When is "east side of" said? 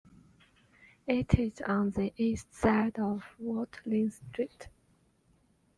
2.17-3.23